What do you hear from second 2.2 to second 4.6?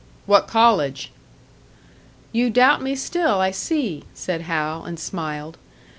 "You doubt me still, I see!" said